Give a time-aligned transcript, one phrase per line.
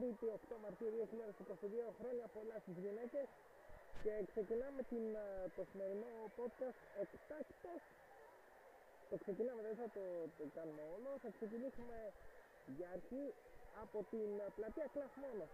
[0.00, 3.28] Τρίτη 8 Μαρτίου 2022, χρόνια πολλά στις γυναίκες
[4.02, 5.26] και ξεκινάμε την, ε,
[5.56, 7.82] το σημερινό podcast εκτάκτος.
[9.10, 10.04] Το ξεκινάμε, δεν θα το,
[10.38, 11.96] το κάνουμε όλο, θα ξεκινήσουμε
[12.76, 13.24] για αρχή
[13.84, 14.86] από την ε, πλατεία
[15.24, 15.52] μόνος.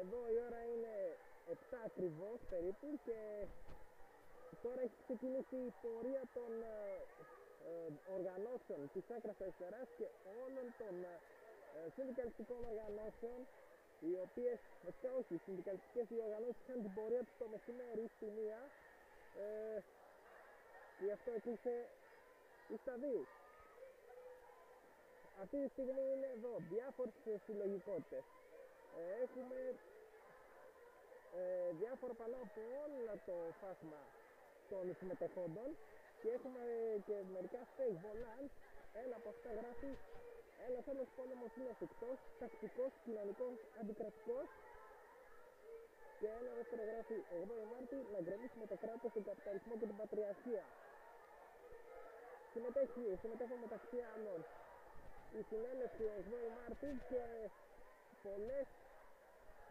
[0.00, 0.94] Εδώ η ώρα είναι
[1.48, 3.18] 7 ακριβώς περίπου και
[4.64, 6.76] τώρα έχει ξεκινήσει η πορεία των ε,
[7.70, 10.06] ε, οργανώσεων της άκρας αριστεράς και
[10.44, 11.14] όλων των ε,
[11.96, 13.40] συνδικαλιστικών οργανώσεων
[14.06, 18.26] οι οποίες, βασικά όχι, οι συνδικαλιστικές οι οργανώσεις είχαν την πορεία τους το μεσημέρι στη
[18.38, 18.60] μία
[19.44, 19.78] ε,
[20.96, 21.74] και γι' αυτό έκλεισε
[22.74, 23.24] η σταδίου.
[25.42, 27.14] Αυτή τη στιγμή είναι εδώ διάφορες
[27.44, 28.24] συλλογικότητες.
[28.98, 29.58] Ε, έχουμε
[31.40, 34.00] ε, διάφορα πάνω από όλα το φάσμα
[34.70, 35.68] των συμμετεχόντων
[36.20, 36.62] και έχουμε
[37.06, 38.54] και μερικά fake volants.
[39.04, 39.90] Ένα από αυτά γράφει
[40.68, 44.48] ένας άλλος πόλεμος είναι εφικτός, τακτικός, κοινωνικός, αντικρατικός
[46.18, 50.64] και ένα δεύτερο γράφει 8 Μάρτη να γκρεμίσουμε το κράτος, τον καπιταλισμό και την πατριαρχία.
[52.52, 54.40] Συμμετέχει, συμμετέχουν μεταξύ άλλων
[55.38, 57.22] η συνέλευση 8 Μάρτη και
[58.26, 58.68] πολλές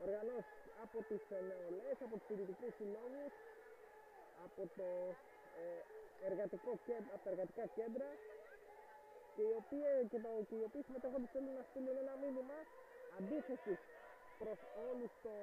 [0.06, 3.34] οργανώσεις από τις νεολαίες, από τους φοιτητικούς συλλόγους,
[4.46, 4.90] από, το,
[5.62, 5.82] ε,
[6.30, 8.10] εργατικό κέντρο, από τα εργατικά κέντρα
[9.40, 12.58] και οι οποίοι, και το, και οι οποίοι συμμετέχοντες θέλουν να στείλουν ένα μήνυμα
[13.20, 13.74] αντίθεση
[14.42, 15.36] προς όλους το,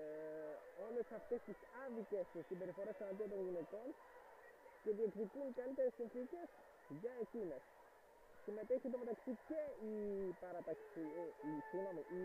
[0.00, 0.54] ε,
[0.86, 3.88] όλες αυτές τις άδικες συμπεριφορές εναντίον των γυναικών
[4.82, 6.48] και διεκδικούν καλύτερες συνθήκες
[7.02, 7.62] για εκείνες.
[8.44, 9.60] Συμμετέχει το μεταξύ και
[9.92, 9.94] η
[10.42, 12.24] παραταξή, ε, η, συγγνώμη, η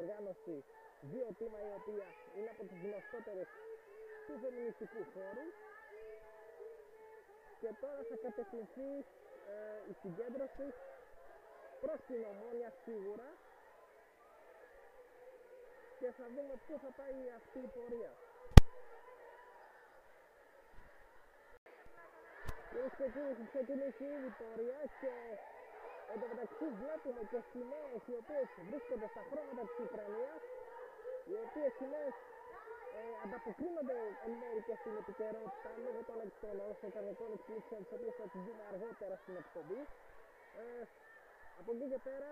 [0.00, 0.56] οργάνωση
[1.12, 3.48] δύο τίμα η οποία είναι από τις γνωστότερες
[4.26, 5.46] του φεμινιστικού χώρου
[7.60, 8.90] και τώρα θα κατευθυνθεί
[9.52, 10.66] ε, η συγκέντρωση
[11.82, 13.28] προς την ομόνια σίγουρα
[15.98, 18.12] και θα δούμε πού θα πάει αυτή η πορεία.
[22.78, 25.12] Έχει ξεκινήσει, ξεκινήσει ήδη η πορεία και
[26.12, 30.42] εν τω μεταξύ βλέπουμε και σημαίες οι οποίες βρίσκονται στα χρώματα της Ουκρανίας
[31.30, 32.14] οι οποίες σημαίες
[32.96, 38.14] ε, ανταποκρίνονται εν μέρει και στην επικαιρότητα λόγω των εξτρολών, των κανονικών εκπλήξεων, τις οποίες
[38.20, 39.80] θα τις δούμε αργότερα στην εκπομπή.
[40.60, 40.84] Ε,
[41.60, 42.30] από εκεί και πέρα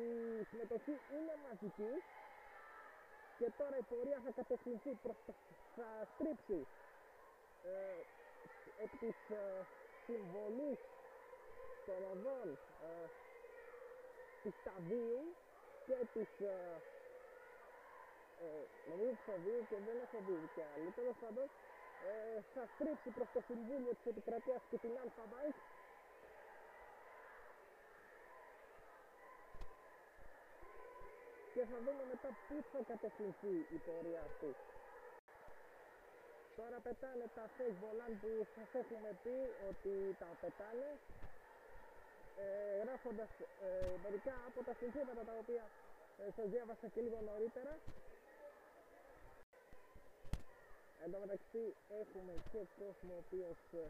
[0.00, 0.04] η
[0.48, 1.92] συμμετοχή είναι μαζική
[3.38, 5.32] και τώρα η πορεία θα κατευθυνθεί προς το,
[5.76, 6.60] θα στρίψει
[7.64, 7.96] ε,
[8.84, 9.42] επί της ε,
[10.06, 10.80] συμβολής
[11.86, 12.48] των οδών
[12.88, 13.06] ε,
[14.42, 15.22] της σταδίου
[15.86, 16.80] και της ε,
[18.44, 18.46] ε,
[18.90, 20.88] νομίζω του φοβίου και δεν έχω δει και άλλοι.
[20.98, 21.46] Τέλος πάντων,
[22.08, 22.12] ε,
[22.54, 25.54] θα στρίψει προς το Συμβούλιο της Επικρατείας και την Αλφα Bank
[31.54, 34.50] και θα δούμε μετά πού θα κατευθυνθεί η πορεία αυτή.
[36.58, 39.36] Τώρα πετάνε τα fake volant που σας έχουμε πει
[39.70, 40.90] ότι τα πετάνε
[42.42, 42.46] ε,
[42.82, 43.30] γράφοντας
[43.66, 43.68] ε,
[44.04, 45.64] μερικά από τα συνθήματα τα οποία
[46.20, 47.72] ε, σας διάβασα και λίγο νωρίτερα
[51.04, 51.62] Εν τω μεταξύ
[52.02, 53.84] έχουμε και κόσμο ο οποίος ε,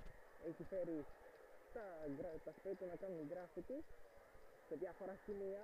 [0.49, 0.99] έχει φέρει
[1.75, 1.87] τα,
[2.45, 3.77] τα σπίτια να κάνουν γκράφιτι
[4.67, 5.63] σε διάφορα σημεία.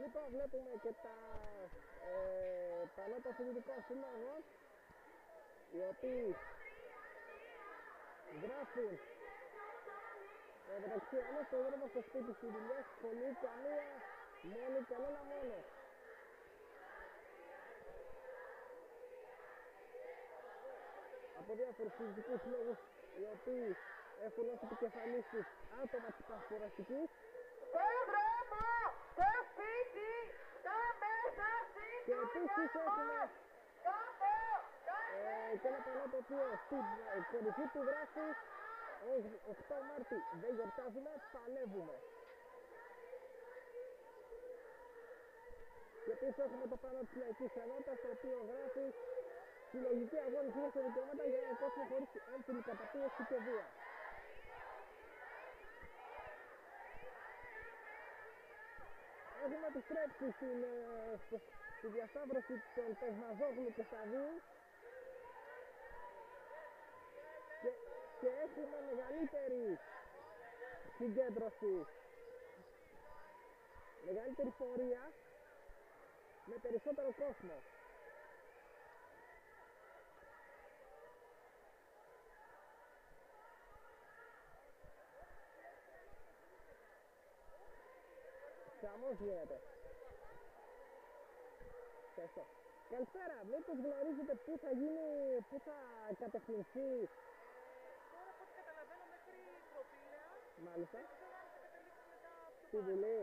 [0.00, 1.16] Λοιπόν, βλέπουμε και τα
[2.10, 4.40] ε, πανό των φοιτητικών συλλόγων
[5.74, 6.26] οι οποίοι
[8.42, 8.92] γράφουν
[10.70, 13.88] ε, μεταξύ όλων το δρόμο στο σπίτι στη δουλειά, σχολή, καμία,
[14.52, 15.56] μόνη, κανένα μόνο.
[21.42, 22.78] Από διάφορους φυσικούς λόγους
[23.20, 23.68] οι οποίοι
[24.26, 25.46] έχουν ως επικεφαλής τους
[25.82, 27.08] άτομα της πασποραστικής
[27.76, 28.66] Το δρόμο,
[29.18, 30.12] το σπίτι,
[30.66, 31.50] το μέσα
[32.06, 33.18] και επίσης έχουμε
[35.18, 38.26] ε, και ένα πανό το οποίο στην ε, κορυφή του γράφει
[39.70, 41.96] 8 Μάρτη δεν γιορτάζουμε, παλεύουμε.
[46.04, 48.86] Και επίσης έχουμε το πάνω της Λαϊκής Ενότητας το οποίο γράφει
[49.72, 53.66] συλλογική αγώνιση για τα δικαιώματα για έναν κόσμο χωρίς έμφυλη καταπίεση και βία.
[59.44, 60.76] Έχουμε επιστρέψει στην, ε,
[61.78, 64.32] στη διασταύρωση των Τεσμαζόγλου και Σταδίου
[67.62, 67.70] και,
[68.20, 69.62] και έχουμε μεγαλύτερη
[70.98, 71.74] συγκέντρωση,
[74.08, 75.02] μεγαλύτερη πορεία
[76.50, 77.56] με περισσότερο κόσμο.
[88.92, 89.56] Χαμός γίνεται.
[92.08, 92.44] Ευχαριστώ.
[92.92, 95.06] Καλησπέρα, μήπως γνωρίζετε πού θα γίνει,
[95.48, 95.76] πού θα
[96.22, 96.90] κατευθυνθεί,
[98.12, 99.36] Τώρα από ό,τι καταλαβαίνω μέχρι
[99.72, 100.28] προπήλαια,
[100.66, 102.84] μάλιστα, δεν ξέρω αν θα καταλήξει μετά πιο στη πάνω.
[102.86, 103.22] Βουλή.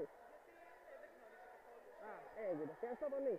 [0.89, 1.86] Γιατί ε, δεν γνωρίζω καθόλου.
[2.07, 2.12] Α,
[2.48, 2.71] έγινε.
[2.77, 3.36] Ευχαριστώ πολύ.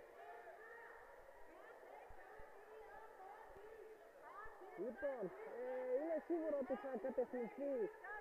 [4.85, 5.23] Λοιπόν,
[5.59, 7.73] ε, είναι σίγουρος ότι θα κατευθυνθεί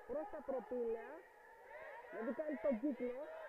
[0.08, 1.10] προς τα προπήλαια,
[2.10, 3.39] δηλαδή κάνει τον κύκλο, αλλά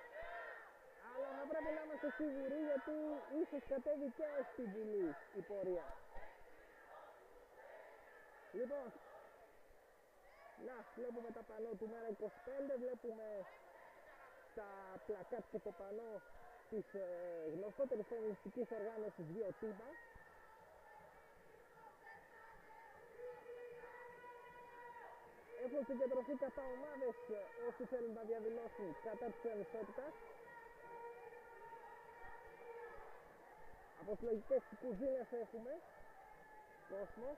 [1.42, 2.96] θα πρέπει να είμαστε σίγουροι γιατί
[3.42, 5.10] ίσως κατέβει και στη Βουλή
[5.40, 5.88] η πορεία.
[8.60, 8.88] Λοιπόν,
[10.68, 13.28] να, βλέπουμε τα πανό του μέρα 25, βλέπουμε
[14.58, 14.70] τα
[15.06, 16.12] πλακάτ και το πανό
[16.70, 17.06] της ε,
[17.56, 19.90] γνωστότερης φεμινιστικής οργάνωσης Βιοτήμα.
[25.66, 30.14] Έχουν συγκεντρωθεί κατά ομάδες ε, όσοι θέλουν να διαδηλώσουν κατά της ανισότητας.
[34.02, 35.74] Από συλλογικές κουζίνες έχουμε
[36.90, 37.30] κόσμο.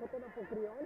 [0.00, 0.80] foto na Pocrion.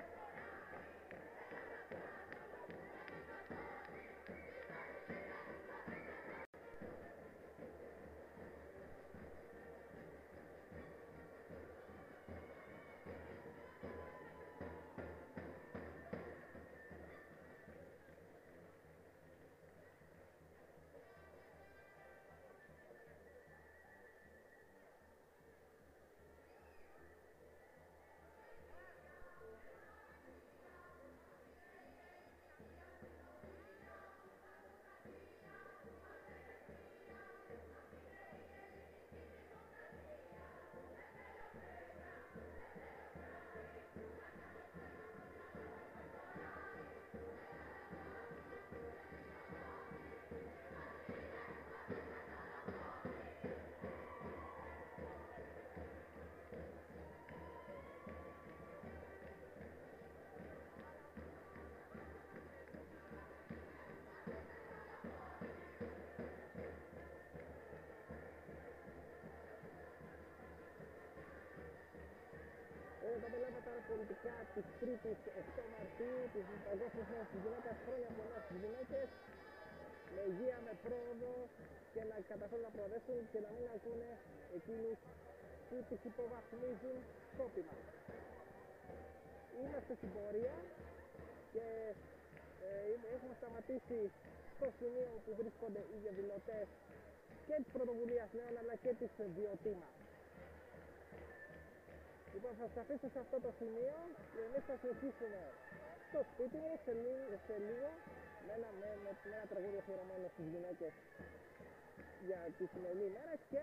[73.90, 79.08] Πολιτικά της 3ης 8 Μαρτίου, της Παγκόσμιας Μέρας της Γυναίκας, χρόνια πολλά στις γυναίκες,
[80.14, 81.34] με υγεία, με πρόοδο
[81.94, 84.10] και να καταφέρουν να προοδεύσουν και να μην ακούνε
[84.58, 84.98] εκείνους
[85.68, 86.96] που τις υποβαθμίζουν
[87.32, 87.76] σκόπιμα.
[89.60, 90.56] Είμαστε στην πορεία
[91.54, 91.66] και
[92.66, 92.72] ε,
[93.14, 94.00] έχουμε σταματήσει
[94.56, 96.66] στο σημείο που βρίσκονται οι διαδηλωτές
[97.46, 99.88] και της πρωτοβουλίας νέων αλλά και της βιοτήμα.
[102.34, 103.96] Λοιπόν, θα σας αφήσω σε αυτό το σημείο
[104.32, 105.40] και εμείς θα συνεχίσουμε
[106.08, 107.90] στο σπίτι μου σε, λί- σε λίγο
[108.46, 110.92] με ένα, με, με, με ένα τραγούδι αφιερωμένο στις γυναίκες
[112.28, 113.62] για τη σημερινή ημέρα και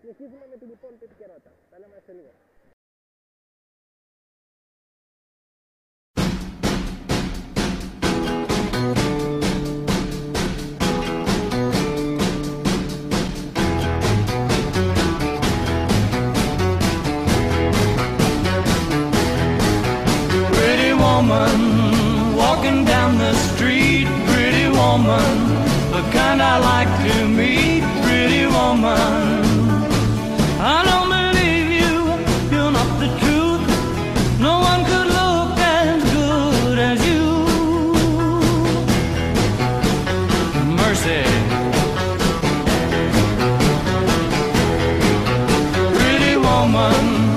[0.00, 1.52] συνεχίζουμε με την υπόλοιπη επικαιρότητα.
[1.70, 2.32] Τα λέμε σε λίγο.
[46.72, 47.27] Woman,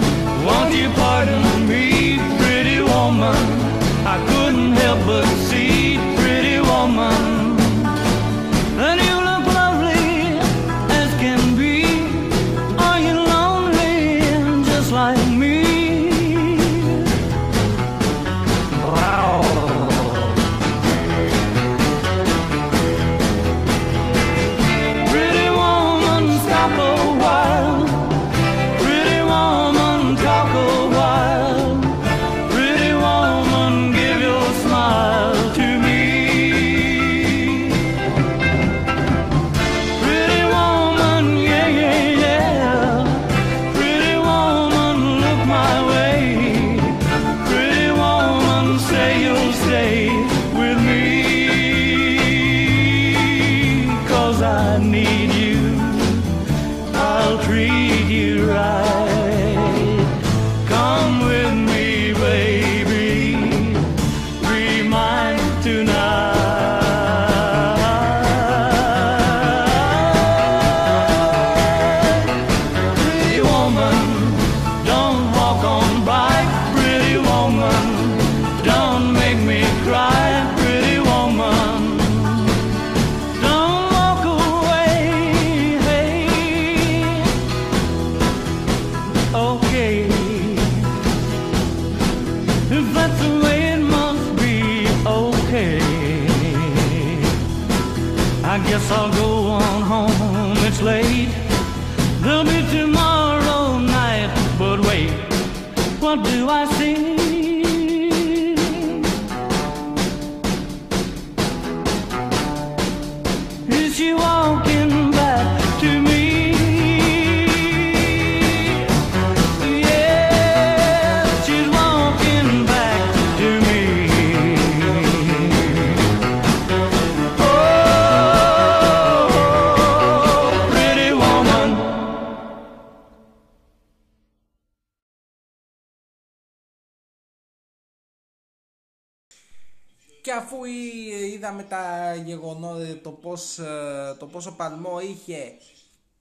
[140.22, 145.58] Και αφού εί- είδαμε τα γεγονότα, το, πώς, ε, το πόσο παλμό είχε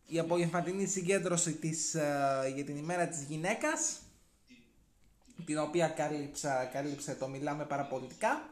[0.07, 3.99] η απογευματινή συγκέντρωση της, ε, για την ημέρα της γυναίκας,
[5.45, 8.51] την οποία κάλυψα, κάλυψε το Μιλάμε Παραπολιτικά,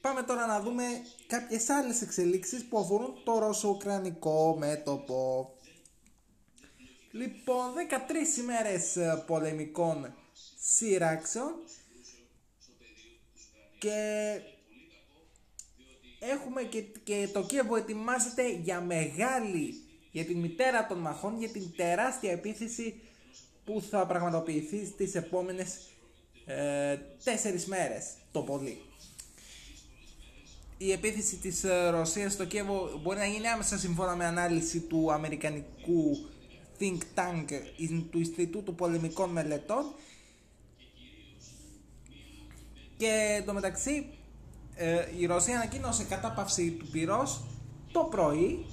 [0.00, 0.84] πάμε τώρα να δούμε
[1.26, 5.52] κάποιες άλλες εξελίξεις που αφορούν το ρωσο-ουκρανικό μέτωπο.
[7.10, 10.14] Λοιπόν, 13 ημέρες ε, πολεμικών
[10.60, 11.52] σειράξεων
[13.78, 14.40] και
[16.32, 19.74] έχουμε και, και το Κίεβο ετοιμάζεται για μεγάλη,
[20.10, 23.00] για την μητέρα των μαχών, για την τεράστια επίθεση
[23.64, 25.78] που θα πραγματοποιηθεί στις επόμενες
[26.46, 28.78] ε, τέσσερις μέρες το πολύ.
[30.78, 35.12] Η επίθεση της ε, Ρωσίας στο Κίεβο μπορεί να γίνει άμεσα σύμφωνα με ανάλυση του
[35.12, 36.16] Αμερικανικού
[36.80, 37.44] Think Tank
[38.10, 39.94] του Ινστιτούτου Πολεμικών Μελετών
[42.96, 44.06] και το μεταξύ
[44.74, 47.44] ε, η Ρωσία ανακοίνωσε κατάπαυση του πυρός
[47.92, 48.66] το πρωί.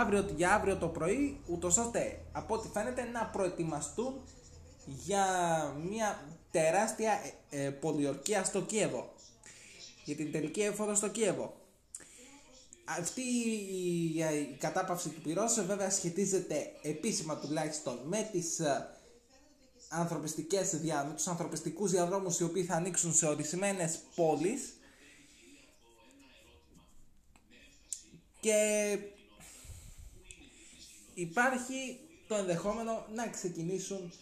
[0.00, 4.14] Αύριο, για αύριο το πρωί ούτως ώστε από ό,τι φαίνεται να προετοιμαστούν
[4.86, 5.26] για
[5.88, 7.12] μια τεράστια
[7.50, 9.12] ε, ε, πολιορκία στο Κίεβο.
[10.04, 11.54] Για την τελική έφοδο στο Κίεβο.
[12.84, 18.93] Αυτή η, η κατάπαυση του πυρός ε, βέβαια σχετίζεται επίσημα τουλάχιστον με τις ε,
[19.94, 24.76] ανθρωπιστικές δια, με τους ανθρωπιστικούς διαδρόμους οι οποίοι θα ανοίξουν σε ορισμένες πόλεις.
[28.40, 28.98] Και
[31.14, 31.98] υπάρχει
[32.28, 34.12] το ενδεχόμενο να ξεκινήσουν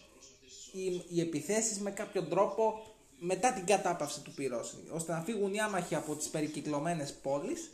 [0.71, 5.59] οι, οι επιθέσεις με κάποιο τρόπο μετά την κατάπαυση του πυρός ώστε να φύγουν οι
[5.59, 7.71] άμαχοι από τις περικυκλωμένες πόλεις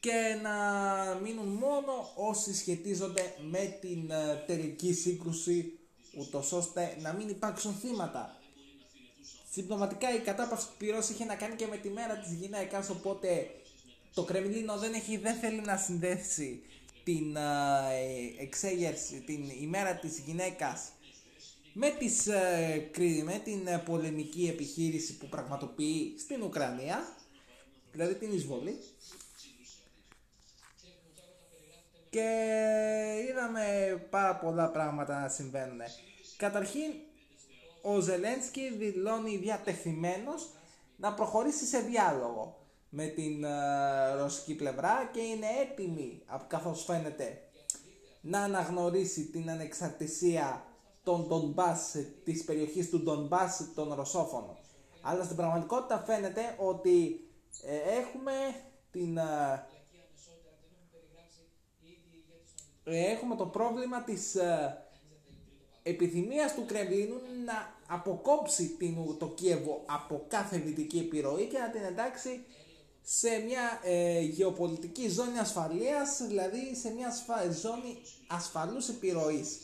[0.00, 0.54] και να
[1.22, 5.77] μείνουν μόνο όσοι σχετίζονται με την ε, τελική σύγκρουση
[6.18, 8.36] ούτως ώστε να μην υπάρξουν θύματα.
[9.50, 13.50] Συμπτωματικά η κατάπαυση του πυρός είχε να κάνει και με τη μέρα της γυναίκας οπότε
[14.14, 16.62] το Κρεμλίνο δεν, έχει, δεν θέλει να συνδέσει
[17.04, 20.92] την ε, εξέγερση, την ημέρα της γυναίκας
[21.72, 27.16] με, τις, ε, κρι- με την ε, πολεμική επιχείρηση που πραγματοποιεί στην Ουκρανία,
[27.92, 28.78] δηλαδή την εισβολή.
[32.10, 32.28] Και
[33.28, 33.66] είδαμε
[34.10, 35.80] πάρα πολλά πράγματα να συμβαίνουν.
[36.36, 36.92] Καταρχήν,
[37.82, 40.50] ο Ζελένσκι δηλώνει διατεθειμένος
[40.96, 47.42] να προχωρήσει σε διάλογο με την ε, ρωσική πλευρά και είναι έτοιμη, απ- καθώς φαίνεται,
[48.20, 50.64] να αναγνωρίσει την ανεξαρτησία
[51.02, 54.56] των Ντονμπάς, της περιοχής του Ντονμπάς των Ρωσόφωνων.
[55.02, 57.20] Αλλά στην πραγματικότητα φαίνεται ότι
[57.62, 58.32] ε, έχουμε
[58.90, 59.16] την...
[59.16, 59.66] ε, ε,
[62.96, 64.82] έχουμε το πρόβλημα της ε,
[65.82, 71.82] επιθυμίας του Κρεμλίνου να αποκόψει την, το Κίεβο από κάθε δυτική επιρροή και να την
[71.82, 72.44] εντάξει
[73.02, 79.58] σε μια ε, γεωπολιτική ζώνη ασφαλείας, δηλαδή σε μια ασφα- ζώνη ασφαλούς επιρροής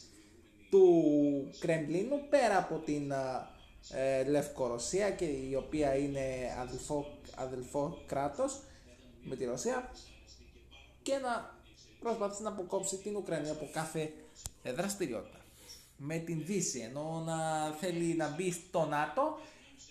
[0.71, 1.05] του
[1.59, 3.49] Κρεμλίνου πέρα από την ε,
[3.91, 8.61] ε, Λευκορωσία και η οποία είναι αδελφό, αδελφό κράτος
[9.23, 9.91] με τη Ρωσία
[11.03, 11.54] και να
[12.05, 14.13] προσπαθήσει να αποκόψει την Ουκρανία από κάθε
[14.63, 15.39] ε, δραστηριότητα.
[15.97, 19.39] Με την Δύση ενώ να θέλει να μπει στο ΝΑΤΟ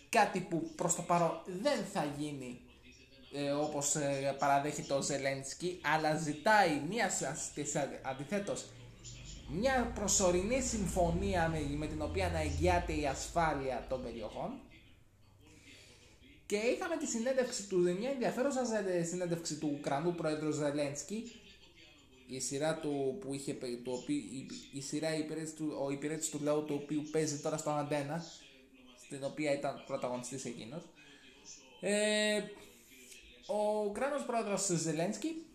[0.09, 2.59] κάτι που προς το παρόν δεν θα γίνει
[3.33, 8.65] ε, όπως ε, παραδέχεται ο Ζελένσκι αλλά ζητάει μια σας- της α- αντιθέτως
[9.49, 14.51] μια προσωρινή συμφωνία με, με την οποία να εγγυάται η ασφάλεια των περιοχών.
[16.45, 21.31] Και είχαμε τη συνέντευξη του, μια ενδιαφέρουσα ζε- συνέντευξη του Ουκρανού Πρόεδρου Ζελένσκι
[22.27, 25.89] η σειρά του που είχε πε- του οποίου, η, η σειρά η υπηρέτηση του, ο
[25.91, 28.25] υπηρέτης του λαού του οποίου παίζει τώρα στο Αντένα
[29.05, 30.83] στην οποία ήταν πρωταγωνιστής εκείνος
[31.81, 32.43] ε,
[33.45, 35.45] ο Ουκρανός πρόεδρος Ζελένσκι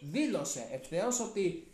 [0.00, 1.66] δήλωσε ευθέως ότι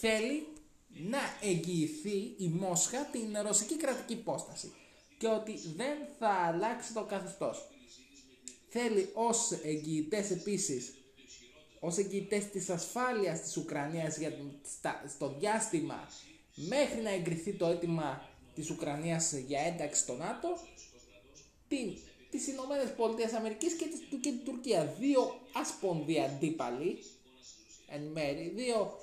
[0.00, 0.46] θέλει
[0.88, 4.72] να εγγυηθεί η Μόσχα την ρωσική κρατική υπόσταση
[5.18, 7.68] και ότι δεν θα αλλάξει το καθεστώς.
[8.68, 10.94] θέλει ως εγγυητές επίσης
[11.80, 14.42] ως εγγυητές της ασφάλειας της Ουκρανίας για το,
[14.78, 16.08] στα, στο διάστημα
[16.54, 20.48] μέχρι να εγκριθεί το αίτημα της Ουκρανίας για ένταξη στο ΝΑΤΟ
[21.68, 21.96] την,
[22.30, 24.94] τις Ηνωμένες Πολιτείες Αμερικής και, της, και την Τουρκία.
[24.98, 26.98] Δύο άσπονδοι αντίπαλοι
[27.88, 28.98] εν μέρη, δύο,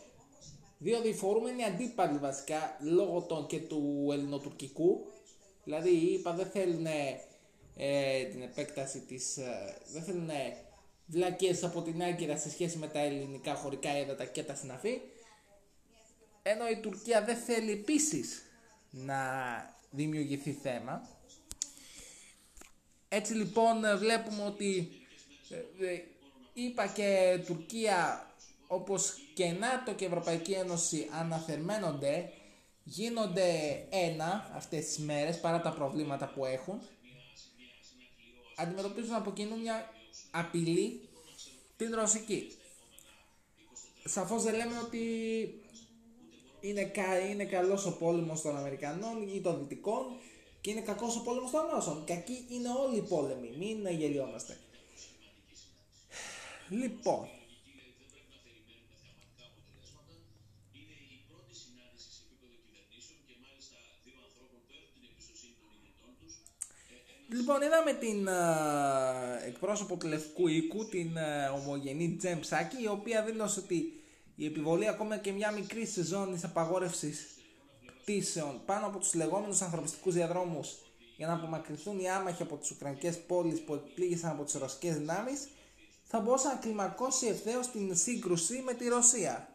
[0.77, 5.05] δύο διφορούμενοι αντίπαλοι βασικά λόγω των και του ελληνοτουρκικού.
[5.63, 6.85] Δηλαδή είπα δεν θέλουν
[7.77, 10.29] ε, την επέκταση της, ε, δεν θέλουν
[11.05, 15.01] βλακίες από την Άγκυρα σε σχέση με τα ελληνικά χωρικά έδατα και τα συναφή.
[16.41, 18.41] Ενώ η Τουρκία δεν θέλει επίσης
[18.89, 19.19] να
[19.89, 21.09] δημιουργηθεί θέμα.
[23.09, 24.89] Έτσι λοιπόν βλέπουμε ότι
[25.79, 25.97] ε,
[26.53, 28.29] είπα και Τουρκία
[28.67, 32.29] όπως και ΝΑΤΟ και Ευρωπαϊκή Ένωση αναθερμαίνονται
[32.83, 36.81] γίνονται ένα αυτές τις μέρες παρά τα προβλήματα που έχουν
[38.55, 39.89] αντιμετωπίζουν από κοινού μια
[40.39, 40.99] απειλή
[41.77, 42.51] την ρωσική.
[44.03, 45.01] Σαφώς δεν λέμε ότι
[46.61, 50.05] είναι, κα, είναι καλός ο πόλεμος των Αμερικανών ή των Δυτικών
[50.61, 52.03] και είναι κακός ο πόλεμος των Ρώσων.
[52.05, 54.57] Κακοί είναι όλοι οι πόλεμοι, μην γελιόμαστε.
[56.69, 57.27] Λοιπόν,
[67.29, 73.23] Λοιπόν, είδαμε την uh, εκπρόσωπο του Λευκού Οίκου, την uh, ομογενή Τζέμ Ψάκη, η οποία
[73.23, 74.03] δήλωσε ότι
[74.35, 77.35] η επιβολή ακόμα και μια μικρή σεζόν απαγόρευσης
[78.01, 80.77] πτήσεων πάνω από τους λεγόμενους ανθρωπιστικούς διαδρόμους
[81.17, 85.47] για να απομακρυνθούν οι άμαχοι από τις Ουκρανικές πόλεις που εκπλήγησαν από τις ρωσικές δυνάμεις,
[86.03, 89.49] θα μπορούσε να κλιμακώσει ευθέως την σύγκρουση με τη Ρωσία.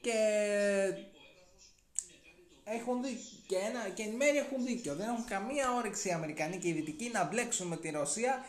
[0.00, 0.18] Και
[2.72, 4.94] έχουν δει και, ένα, και εν μέρει έχουν δίκιο.
[4.94, 8.44] Δεν έχουν καμία όρεξη οι Αμερικανοί και οι Δυτικοί να μπλέξουν με τη Ρωσία,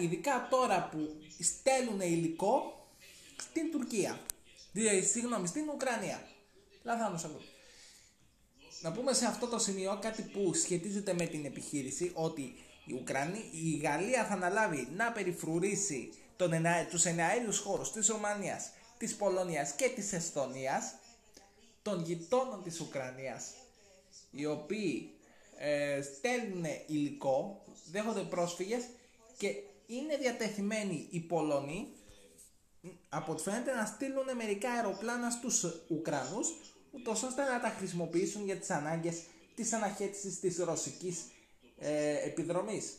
[0.00, 1.08] ειδικά τώρα που
[1.40, 2.86] στέλνουν υλικό
[3.36, 4.20] στην Τουρκία.
[4.72, 6.22] Δηλαδή, συγγνώμη, στην Ουκρανία.
[6.82, 7.26] Λάθος
[8.82, 13.42] Να πούμε σε αυτό το σημείο κάτι που σχετίζεται με την επιχείρηση ότι η, Ουκρανία,
[13.50, 16.52] η Γαλλία θα αναλάβει να περιφρουρήσει τον,
[16.90, 20.94] τους εναέριους χώρους της Ρουμανίας, της Πολωνίας και της Εσθονίας
[21.82, 23.52] των γειτόνων της Ουκρανίας
[24.30, 25.14] οι οποίοι
[25.58, 28.82] ε, στέλνουν υλικό, δέχονται πρόσφυγες
[29.38, 29.54] και
[29.86, 31.88] είναι διατεθειμένοι οι Πολωνοί
[33.08, 36.48] από ό,τι φαίνεται να στείλουν μερικά αεροπλάνα στους Ουκρανούς
[36.90, 39.22] ούτως ώστε να τα χρησιμοποιήσουν για τις ανάγκες
[39.54, 41.18] της αναχέτησης της ρωσικής
[41.78, 42.94] ε, επιδρομής.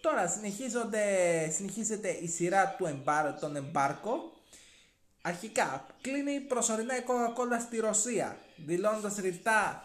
[0.00, 0.28] Τώρα
[1.50, 4.33] συνεχίζεται η σειρά του εμπάρ, των εμπάρκο
[5.26, 9.84] Αρχικά, κλείνει προσωρινά η Coca-Cola στη Ρωσία, δηλώνοντας ρητά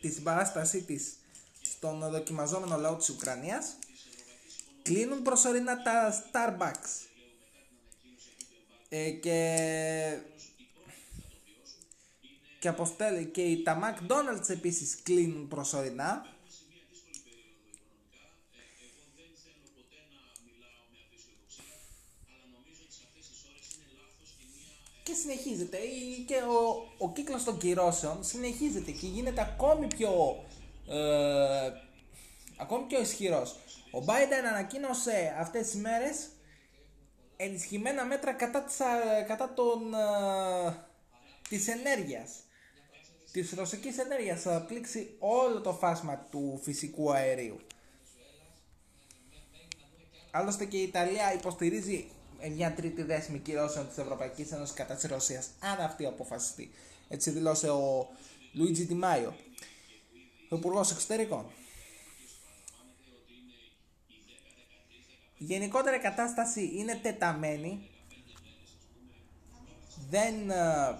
[0.00, 1.14] τη συμπαράστασή της
[1.62, 3.76] στον δοκιμαζόμενο λαό της Ουκρανίας.
[4.82, 7.06] Κλείνουν προσωρινά τα Starbucks
[8.88, 10.18] ε, και
[12.58, 16.26] και, αποστέλει, και τα McDonald's επίσης κλείνουν προσωρινά
[25.12, 25.78] και συνεχίζεται
[26.26, 30.44] και ο, ο κύκλος των κυρώσεων συνεχίζεται και γίνεται ακόμη πιο
[30.88, 31.72] ε,
[32.56, 33.56] ακόμη πιο ισχυρός.
[33.90, 36.28] Ο Biden ανακοίνωσε αυτές τις μέρες
[37.36, 38.76] ενισχυμένα μέτρα κατά, της,
[39.26, 40.76] κατά των, ε,
[41.48, 42.30] της ενέργειας
[43.32, 47.60] της ρωσικής ενέργειας θα πλήξει όλο το φάσμα του φυσικού αερίου.
[50.30, 52.10] Άλλωστε και η Ιταλία υποστηρίζει
[52.50, 56.70] μια τρίτη δέσμη κυρώσεων της Ευρωπαϊκής Ένωσης κατά της Ρωσίας, αν αυτή αποφασιστεί.
[57.08, 58.08] Έτσι δηλώσε ο
[58.52, 59.34] Λουίτζι Τιμάιο,
[60.48, 61.46] ο Υπουργός Εξωτερικών.
[65.38, 67.90] Η γενικότερη κατάσταση είναι τεταμένη.
[70.10, 70.96] Δεν, ε,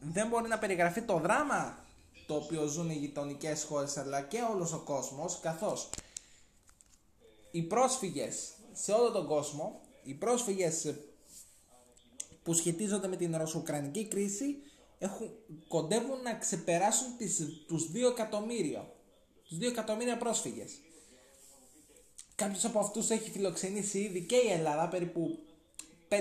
[0.00, 1.84] δεν μπορεί να περιγραφεί το δράμα
[2.26, 5.88] το οποίο ζουν οι γειτονικές χώρες αλλά και όλος ο κόσμος καθώς
[7.50, 10.94] οι πρόσφυγες σε όλο τον κόσμο οι πρόσφυγες
[12.42, 14.56] που σχετίζονται με την ρωσο-ουκρανική κρίση
[14.98, 15.30] έχουν,
[15.68, 18.92] κοντεύουν να ξεπεράσουν τις, τους 2 εκατομμύρια.
[19.48, 20.72] Τους 2 εκατομμύρια πρόσφυγες.
[22.34, 25.38] Κάποιος από αυτούς έχει φιλοξενήσει ήδη και η Ελλάδα, περίπου
[26.08, 26.16] 5.000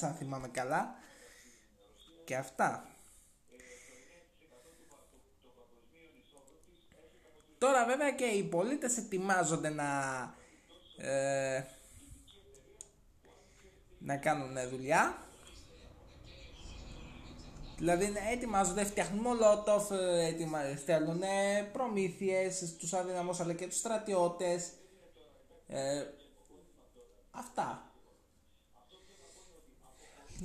[0.00, 0.94] αν θυμάμαι καλά.
[2.24, 2.92] Και αυτά.
[7.58, 9.88] Τώρα βέβαια και οι πολίτες ετοιμάζονται να
[10.96, 11.64] ε,
[13.98, 15.28] να κάνουν δουλειά
[17.78, 20.58] Δηλαδή ετοιμάζονται, φτιάχνουν μολότοφ, ε, ετοιμα...
[20.76, 21.22] στέλνουν
[21.72, 24.70] προμήθειες στους αδύναμους αλλά και τους στρατιώτες.
[25.66, 26.02] Ε,
[27.30, 27.82] αυτά.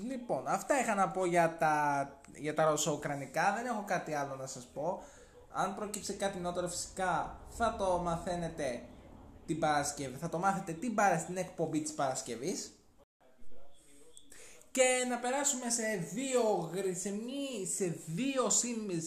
[0.08, 3.54] Λοιπόν, αυτά είχα να πω για τα, για τα ρωσο-ουκρανικά.
[3.56, 5.04] Δεν έχω κάτι άλλο να σας πω.
[5.52, 8.84] Αν προκύψει κάτι νότερο φυσικά θα το μαθαίνετε
[9.46, 10.18] την Παρασκευή.
[10.18, 11.18] Θα το μάθετε την παρα...
[11.20, 12.72] στην εκπομπή της Παρασκευής.
[14.74, 19.02] Και να περάσουμε σε δύο, σε, μη, σε δύο συν,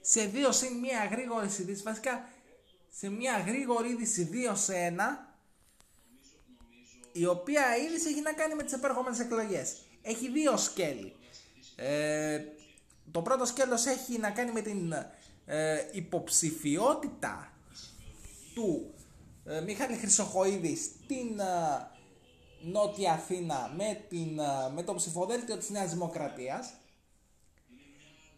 [0.00, 1.82] σε δύο συν μία γρήγορη είδηση.
[1.82, 2.28] Βασικά
[2.90, 5.38] σε μία γρήγορη είδηση δύο σε ένα
[7.12, 9.76] η οποία είδηση έχει να κάνει με τις επερχόμενες εκλογές.
[10.02, 11.16] Έχει δύο σκέλη.
[11.76, 12.40] Ε,
[13.10, 14.92] το πρώτο σκέλος έχει να κάνει με την
[15.44, 17.52] ε, υποψηφιότητα
[18.54, 18.94] του
[19.44, 21.93] ε, Μιχάλη Χρυσοχοίδης στην ε,
[22.64, 26.72] Νότια Αθήνα με, την, ε, με το ψηφοδέλτιο της Νέας Δημοκρατίας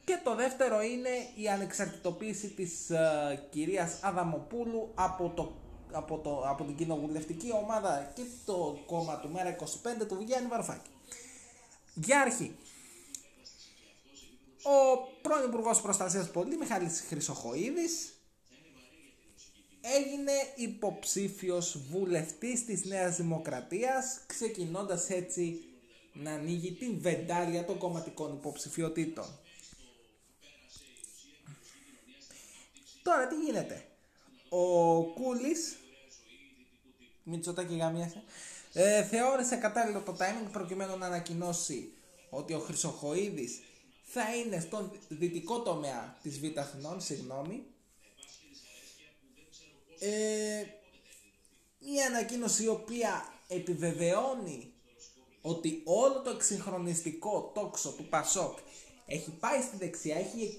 [0.04, 5.52] και το δεύτερο είναι η ανεξαρτητοποίηση της ε, κυρίας Αδαμοπούλου από, το,
[5.92, 9.64] από, το, από την κοινοβουλευτική ομάδα και το κόμμα του Μέρα 25
[10.08, 10.90] του Βγιάννη Βαρουφάκη.
[11.94, 12.56] Για αρχή,
[14.62, 18.15] ο πρώην Υπουργός Προστασίας Πολίτη Μιχάλης Χρυσοχοίδης
[19.94, 25.64] έγινε υποψήφιος βουλευτής της Νέας Δημοκρατίας ξεκινώντας έτσι
[26.12, 29.38] να ανοίγει την βεντάλια των κομματικών υποψηφιωτήτων.
[33.02, 33.84] Τώρα τι γίνεται;
[34.48, 35.76] Ο Κούλης
[37.22, 38.22] Μητσοτάκη γαμίασε
[38.72, 41.92] ε, θεώρησε κατάλληλο το timing προκειμένου να ανακοινώσει
[42.30, 43.62] ότι ο Χρυσοχοίδης
[44.02, 47.64] θα είναι στον δυτικό τομέα της Β' Αθηνών, συγγνώμη,
[49.98, 50.64] ε,
[51.78, 54.72] μια ανακοίνωση η οποία επιβεβαιώνει
[55.40, 58.58] ότι όλο το εξυγχρονιστικό τόξο του Πασόκ
[59.06, 60.58] έχει πάει στη δεξιά, έχει,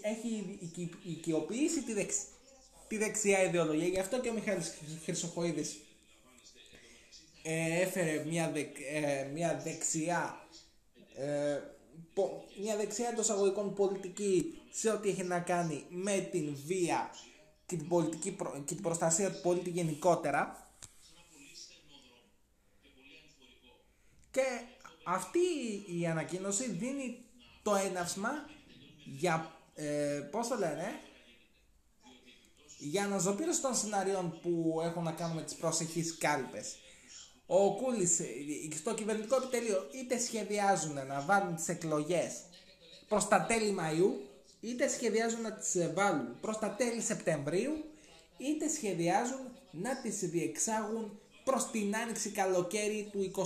[0.00, 0.58] έχει
[1.02, 2.16] οικειοποιήσει τη, δεξ,
[2.88, 3.86] τη δεξιά ιδεολογία.
[3.86, 5.78] Γι' αυτό και ο Μιχάλης Χρυσοχοίδης
[7.42, 8.52] ε, έφερε μια,
[8.92, 10.48] ε, μια δεξιά
[11.14, 11.60] ε,
[12.60, 17.10] μια δεξιά εντός αγωγικών πολιτική σε ό,τι έχει να κάνει με την βία
[17.68, 20.70] και την, πολιτική, και την προστασία του πολίτη γενικότερα.
[24.30, 24.44] Και
[25.04, 25.38] αυτή
[25.98, 27.24] η ανακοίνωση δίνει
[27.62, 28.30] το έναυσμα
[29.04, 31.00] για, ε, πώς το λένε,
[32.78, 36.76] για αναζωπήρωση των σενάριων που έχουν να κάνουν με τις προσεχείς κάλπες
[37.50, 38.20] ο Κούλης
[38.78, 42.32] στο κυβερνητικό επιτελείο είτε σχεδιάζουν να βάλουν τις εκλογές
[43.08, 44.27] προς τα τέλη Μαΐου
[44.60, 47.84] είτε σχεδιάζουν να τις βάλουν προς τα τέλη Σεπτεμβρίου
[48.36, 49.40] είτε σχεδιάζουν
[49.70, 53.42] να τις διεξάγουν προς την άνοιξη καλοκαίρι του 23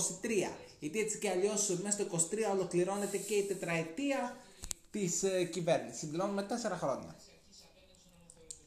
[0.79, 4.37] γιατί έτσι και αλλιώς μέσα στο 23 ολοκληρώνεται και η τετραετία
[4.91, 5.99] της ε, κυβέρνησης.
[5.99, 7.15] Συμπληρώνουμε 4 χρόνια.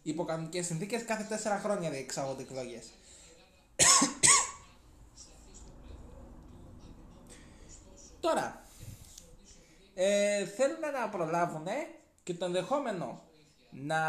[0.03, 2.91] Υπό κανονικές συνθήκες κάθε 4 χρόνια διεξάγονται εκλογές
[8.21, 8.65] Τώρα,
[9.95, 11.67] ε, θέλουν να προλάβουν
[12.27, 13.23] και το ενδεχόμενο
[13.71, 14.01] να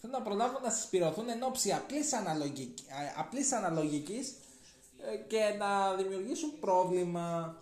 [0.00, 2.84] θέλουν να προλάβουν να συσπηρωθούν εν ώψη απλής, αναλογική,
[3.16, 4.34] απλής αναλογικής
[5.12, 7.56] ε, και να δημιουργήσουν πρόβλημα.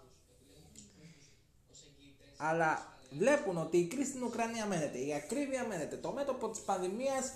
[2.36, 7.32] Αλλά βλέπουν ότι η κρίση στην Ουκρανία μένεται, η ακρίβεια μένεται, το μέτωπο της πανδημίας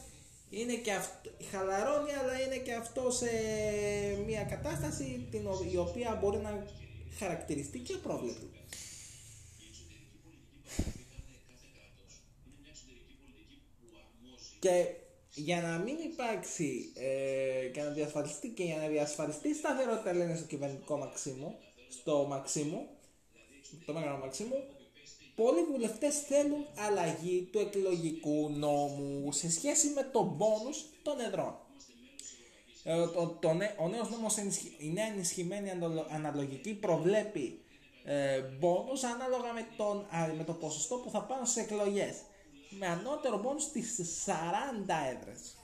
[0.50, 3.30] είναι και αυτό, χαλαρώνει αλλά είναι και αυτό σε
[4.26, 6.66] μια κατάσταση την, η οποία μπορεί να
[7.18, 8.50] χαρακτηριστεί και απρόβλεπτη.
[14.60, 14.86] Και
[15.34, 20.46] για να μην υπάρξει ε, και να διασφαλιστεί και για να διασφαλιστεί σταθερότητα λένε στο
[20.46, 22.86] κυβερνητικό Μαξίμου, στο Μαξίμου,
[23.86, 24.64] το μεγάλο Μαξίμου,
[25.34, 31.54] πολλοί βουλευτές θέλουν αλλαγή του εκλογικού νόμου σε σχέση με τον πόνους των εδρών.
[32.84, 34.36] Ε, το, το, ο νέος νόμος,
[34.78, 35.70] η νέα ενισχυμένη
[36.10, 37.60] αναλογική προβλέπει
[38.04, 42.14] ε, μπόνους ανάλογα με, τον, με το ποσοστό που θα πάνε στις εκλογές.
[42.78, 44.32] Με ανώτερο μπόνους στις 40
[45.14, 45.54] έδρες.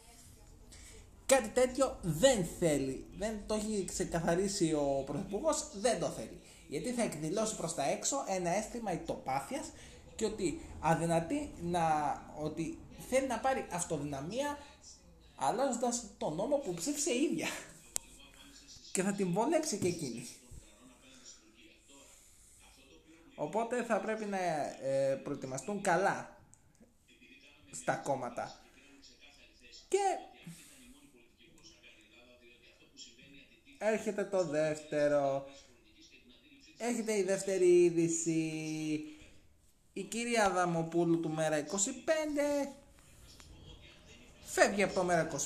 [1.27, 6.41] Κάτι τέτοιο δεν θέλει, δεν το έχει ξεκαθαρίσει ο Πρωθυπουργός, δεν το θέλει.
[6.69, 9.71] Γιατί θα εκδηλώσει προς τα έξω ένα αίσθημα ητοπάθειας
[10.17, 11.83] και ότι αδυνατεί να,
[12.43, 14.59] ότι θέλει να πάρει αυτοδυναμία
[15.37, 17.47] αλλάζοντας τον νόμο που ψήφισε η ίδια.
[18.93, 20.27] Και θα την βολέψει και εκείνη.
[23.35, 26.36] Οπότε θα πρέπει να ε, προετοιμαστούν καλά
[27.81, 28.61] στα κόμματα.
[29.89, 29.99] Και
[33.79, 35.47] έρχεται το δεύτερο.
[36.79, 38.41] Έχετε η δεύτερη είδηση.
[39.93, 42.69] Η κυρία Δαμοπούλου του Μέρα 25
[44.45, 45.37] φεύγει από το Μέρα 25.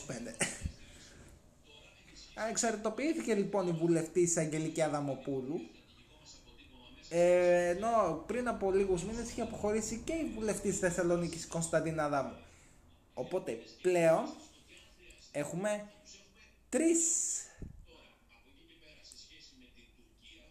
[2.48, 5.60] Εξαρτητοποιήθηκε λοιπόν η βουλευτή Αγγελική Αδαμοπούλου
[7.12, 12.36] ε, ενώ πριν από λίγους μήνες είχε αποχωρήσει και η βουλευτής Θεσσαλονίκης Κωνσταντίνα Αδάμου.
[13.14, 14.24] Οπότε πλέον
[15.32, 15.90] έχουμε
[16.68, 16.98] τρεις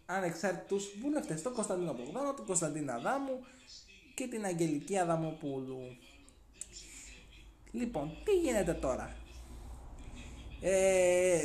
[0.06, 1.42] ανεξάρτητους βουλευτές.
[1.42, 3.44] Τον Κωνσταντίνο Μπογδάνο, την Κωνσταντίνα Αδάμου
[4.14, 5.96] και την Αγγελική Αδαμοπούλου.
[7.70, 9.16] Λοιπόν, τι γίνεται τώρα;
[10.60, 11.40] Ε,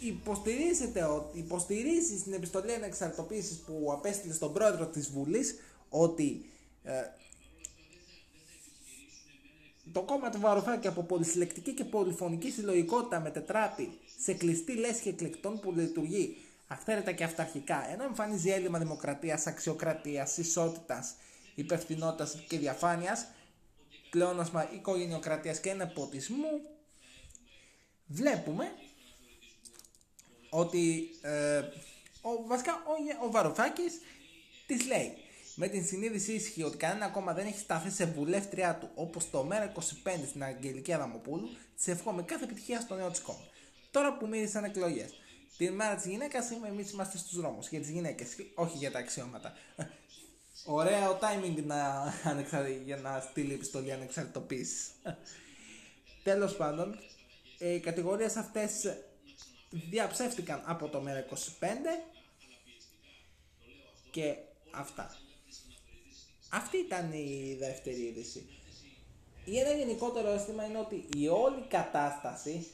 [0.00, 5.54] υποστηρίζεται, υποστηρίζει στην επιστολή ανεξαρτοποίησης που απέστειλε στον πρόεδρο της Βουλής
[5.88, 6.44] ότι
[6.82, 6.92] ε,
[9.92, 15.72] το κόμμα του Βαρουφάκη από πολυσυλλεκτική και πολυφωνική συλλογικότητα μετετράπει σε κλειστή λέσχη εκλεκτών που
[15.72, 16.36] λειτουργεί
[16.66, 21.14] αυθαίρετα και αυταρχικά, ενώ εμφανίζει έλλειμμα δημοκρατίας, αξιοκρατίας, ισότητας,
[21.54, 23.26] υπευθυνότητας και διαφάνειας,
[24.10, 26.60] πλεόνασμα οικογενειοκρατίας και νεποτισμού,
[28.12, 28.72] βλέπουμε
[30.50, 31.58] ότι ε,
[32.20, 34.00] ο, βασικά ο, ο Βαρουφάκης
[34.66, 35.16] της λέει
[35.54, 39.44] με την συνείδηση ίσχυ ότι κανένα κόμμα δεν έχει σταθεί σε βουλεύτριά του όπως το
[39.44, 39.80] Μέρα 25
[40.28, 43.46] στην Αγγελική Αδαμοπούλου, της εύχομαι κάθε επιτυχία στο νέο της κόμμα.
[43.90, 45.10] Τώρα που μίλησαν εκλογές,
[45.56, 49.52] την μέρα της γυναίκας εμείς είμαστε στους δρόμους για τις γυναίκες, όχι για τα αξιώματα.
[50.64, 52.12] Ωραίο timing να,
[52.84, 54.90] για να στείλει επιστολή ανεξαρτητοποίησης.
[56.22, 56.98] Τέλος πάντων,
[57.62, 58.96] οι κατηγορίες αυτές
[59.70, 61.34] διαψεύτηκαν από το Μέρα 25
[64.10, 64.34] και
[64.70, 65.16] αυτά.
[66.50, 68.46] Αυτή ήταν η δεύτερη είδηση.
[69.44, 72.66] Η ένα γενικότερο αίσθημα είναι ότι η όλη κατάσταση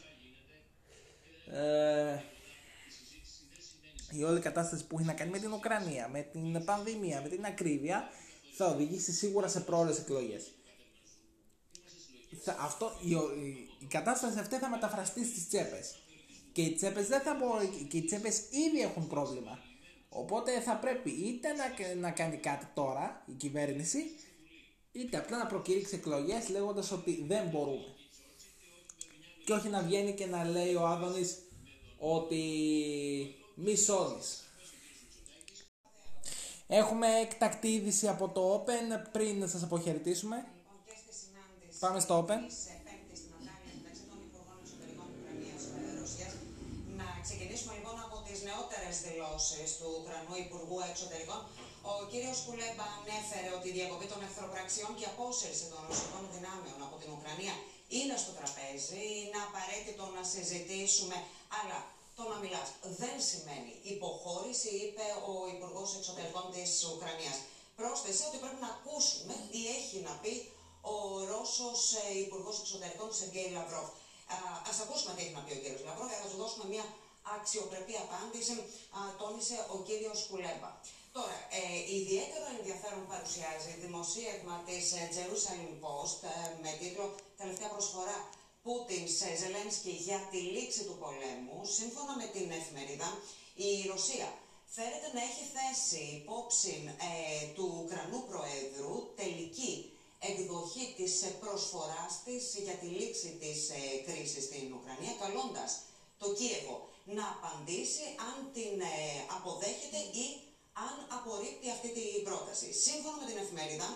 [1.52, 2.22] ε,
[4.12, 7.44] η όλη κατάσταση που έχει να κάνει με την Ουκρανία, με την πανδημία, με την
[7.44, 8.08] ακρίβεια
[8.56, 10.57] θα οδηγήσει σίγουρα σε πρόορες εκλογές.
[12.46, 13.10] Αυτό, η,
[13.78, 15.94] η, κατάσταση αυτή θα μεταφραστεί στις τσέπες.
[16.52, 19.58] Και οι τσέπες δεν θα μπορεί, και οι τσέπες ήδη έχουν πρόβλημα.
[20.08, 23.98] Οπότε θα πρέπει είτε να, να κάνει κάτι τώρα η κυβέρνηση,
[24.92, 27.94] είτε απλά να προκηρύξει εκλογές λέγοντας ότι δεν μπορούμε.
[29.44, 31.38] Και όχι να βγαίνει και να λέει ο Άδωνης
[31.98, 32.42] ότι
[33.54, 34.42] μη σώνεις.
[36.66, 40.46] Έχουμε εκτακτή είδηση από το Open πριν να σας αποχαιρετήσουμε.
[41.80, 42.40] Πάμε στο Open.
[49.78, 51.40] του Ουκρανού Υπουργού Εξωτερικών,
[51.90, 56.96] ο κύριος Κουλέμπα ανέφερε ότι η διακοπή των εχθροπραξιών και απόσυρση των ρωσικών δυνάμεων από
[57.00, 57.54] την Ουκρανία
[57.96, 59.02] είναι στο τραπέζι.
[59.22, 61.16] Είναι απαραίτητο να συζητήσουμε,
[61.58, 61.78] αλλά
[62.16, 62.68] το να μιλάς
[63.02, 67.36] δεν σημαίνει υποχώρηση, είπε ο Υπουργός Εξωτερικών της Ουκρανίας.
[67.78, 70.32] Πρόσθεσε ότι πρέπει να ακούσουμε τι έχει να πει
[70.80, 70.96] ο
[71.30, 73.88] Ρώσος ε, Υπουργός Εξωτερικών Σεργέη Λαυρόφ.
[74.68, 76.84] Α ακούσουμε τι έχει να πει ο κύριος Λαυρόφ, θα του δώσουμε μια
[77.36, 78.54] αξιοπρεπή απάντηση,
[78.96, 80.70] α, τόνισε ο κύριος Κουλέμπα.
[81.16, 81.62] Τώρα, ε,
[82.00, 87.04] ιδιαίτερο ενδιαφέρον παρουσιάζει δημοσίευμα της ε, Jerusalem Post ε, με τίτλο
[87.40, 88.18] «Τελευταία προσφορά
[88.64, 91.58] Πούτινς σε Ζελένσκι για τη λήξη του πολέμου».
[91.78, 93.08] Σύμφωνα με την εφημερίδα,
[93.68, 94.28] η Ρωσία
[94.76, 96.74] φέρεται να έχει θέσει υπόψη
[97.08, 99.74] ε, του Ουκρανού Προέδρου τελική
[100.30, 105.70] εκδοχή της προσφοράς της για τη λήξη της ε, κρίσης στην Ουκρανία, καλώντας
[106.22, 106.76] το Κίεβο
[107.16, 108.94] να απαντήσει αν την ε,
[109.36, 110.26] αποδέχεται ή
[110.86, 112.68] αν απορρίπτει αυτή την πρόταση.
[112.86, 113.88] Σύμφωνα με την εφημερίδα,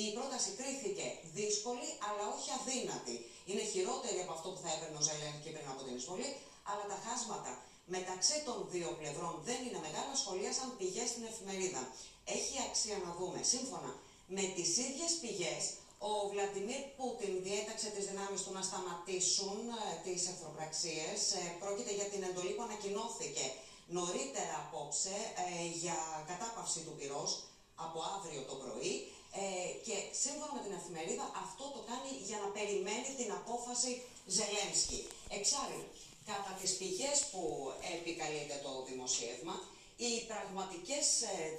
[0.00, 1.06] η πρόταση κρίθηκε
[1.38, 3.16] δύσκολη αλλά όχι αδύνατη.
[3.48, 5.04] Είναι χειρότερη από αυτό που θα έπαιρνε ο
[5.42, 6.30] και πριν από την εισβολή,
[6.70, 7.52] αλλά τα χάσματα
[7.96, 11.82] μεταξύ των δύο πλευρών δεν είναι μεγάλα, σχολίασαν πηγές στην εφημερίδα.
[12.38, 13.90] Έχει αξία να δούμε, σύμφωνα
[14.26, 15.62] με τις ίδιες πηγές,
[16.10, 21.18] ο Βλαντιμίρ Πούτιν διέταξε τις δυνάμεις του να σταματήσουν ε, τις εχθροπραξίες.
[21.38, 23.44] Ε, πρόκειται για την εντολή που ανακοινώθηκε
[23.98, 25.98] νωρίτερα απόψε ε, για
[26.30, 27.30] κατάπαυση του πυρός
[27.84, 28.94] από αύριο το πρωί
[29.42, 29.44] ε,
[29.86, 33.92] και σύμφωνα με την εφημερίδα αυτό το κάνει για να περιμένει την απόφαση
[34.36, 35.00] Ζελένσκι.
[35.38, 35.82] Εξάλλου,
[36.30, 37.42] κατά τις πηγές που
[37.96, 39.56] επικαλείται το δημοσίευμα,
[40.04, 41.06] οι πραγματικές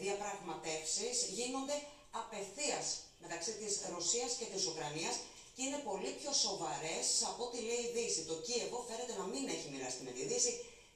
[0.01, 1.77] διαπραγματεύσεις γίνονται
[2.21, 2.85] απευθείας
[3.23, 5.15] μεταξύ της Ρωσίας και της Ουκρανίας
[5.55, 8.21] και είναι πολύ πιο σοβαρές από ό,τι λέει η Δύση.
[8.31, 10.51] Το Κίεβο φέρεται να μην έχει μοιραστεί με τη Δύση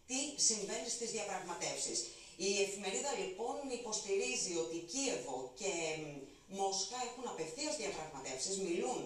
[0.10, 2.00] τι συμβαίνει στις διαπραγματεύσεις.
[2.48, 5.72] Η εφημερίδα λοιπόν υποστηρίζει ότι Κίεβο και
[6.58, 9.02] Μόσχα έχουν απευθείας διαπραγματεύσεις, μιλούν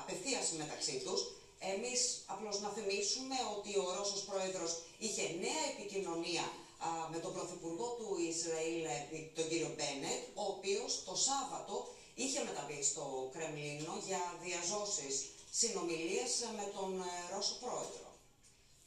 [0.00, 1.20] απευθείας μεταξύ τους.
[1.74, 2.00] Εμείς
[2.34, 6.52] απλώς να θυμίσουμε ότι ο Ρώσος Πρόεδρος είχε νέα επικοινωνία α,
[7.12, 8.96] με τον Πρωθυπουργό του Ισραήλ, ε,
[9.36, 11.74] τον κύριο Μπένετ, ο οποίος το Σάββατο
[12.22, 15.14] είχε μεταβεί στο Κρεμλίνο για διαζώσεις
[15.60, 18.06] συνομιλίες με τον ε, Ρώσο Πρόεδρο.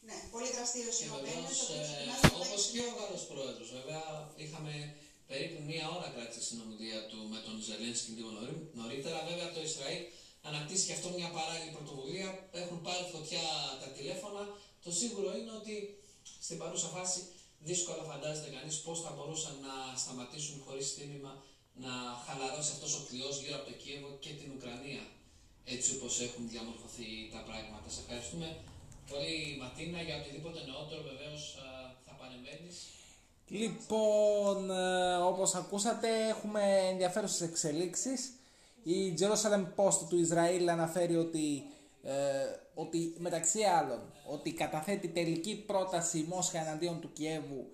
[0.08, 1.36] Ναι, πολύ δραστήριος Και είναι ο Μπένετ.
[1.36, 2.98] βεβαίως, ο οποίος ε, ετοιμάζεται να όπως έχει και ο συνέντευξη.
[3.00, 3.68] Γάλλος Πρόεδρος.
[3.78, 4.04] Βέβαια,
[4.44, 4.74] είχαμε
[5.30, 9.18] περίπου μία ώρα κράτησε η συνομιλία του με τον Ζελένσκι λίγο νωρί- νωρίτερα.
[9.30, 10.02] Βέβαια, το Ισραήλ
[10.50, 12.30] ανακτήσει και αυτό μια παράλληλη πρωτοβουλία.
[12.62, 13.46] Έχουν πάρει φωτιά
[13.82, 14.44] τα τηλέφωνα.
[14.86, 15.76] Το σίγουρο είναι ότι
[16.46, 17.20] στην παρούσα φάση
[17.70, 21.34] δύσκολα φαντάζεται κανείς πώς θα μπορούσαν να σταματήσουν χωρίς τίμημα
[21.84, 21.94] να
[22.26, 25.04] χαλαρώσει αυτός ο κλειός γύρω από το Κίεβο και την Ουκρανία
[25.76, 27.88] έτσι όπως έχουν διαμορφωθεί τα πράγματα.
[27.94, 28.48] Σε ευχαριστούμε
[29.12, 31.68] πολύ Ματίνα για οτιδήποτε νεότερο βεβαίως α,
[32.06, 32.78] θα παρεμβαίνεις.
[33.48, 38.34] Λοιπόν, ε, όπως ακούσατε έχουμε ενδιαφέρουσες εξελίξεις.
[38.84, 41.64] Η Jerusalem Post του Ισραήλ αναφέρει ότι,
[42.04, 42.12] ε,
[42.74, 47.68] ότι μεταξύ άλλων ότι καταθέτει τελική πρόταση η Μόσχα εναντίον του Κιέβου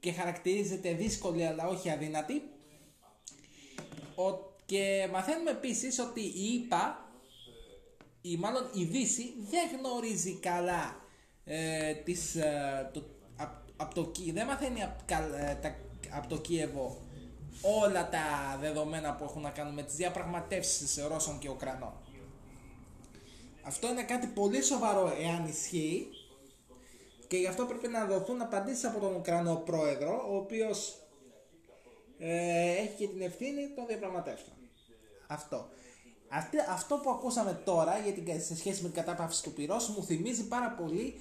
[0.00, 2.42] και χαρακτηρίζεται δύσκολη αλλά όχι αδύνατη.
[4.14, 7.08] Ο, και μαθαίνουμε επίσης ότι η ΙΠΑ
[8.20, 10.96] ή μάλλον η Δύση δεν γνωρίζει καλά
[11.44, 13.02] ε, τις, ε, το,
[13.36, 15.76] απ, απ' το, Κι- δεν μαθαίνει απ, κα- ε, τα,
[16.10, 17.00] απ' το Κίεβο
[17.62, 21.92] όλα τα δεδομένα που έχουν να κάνουν με τις διαπραγματεύσεις Ρώσων και Ουκρανών.
[23.62, 26.08] Αυτό είναι κάτι πολύ σοβαρό εάν ισχύει
[27.28, 30.94] και γι' αυτό πρέπει να δοθούν απαντήσεις από τον Ουκρανό πρόεδρο ο οποίος
[32.18, 34.56] ε, έχει και την ευθύνη των διαπραγματεύσεων.
[35.28, 35.68] Αυτό.
[36.28, 40.04] Αυτή, αυτό που ακούσαμε τώρα για την, σε σχέση με την κατάπαυση του πυρός μου
[40.04, 41.20] θυμίζει πάρα πολύ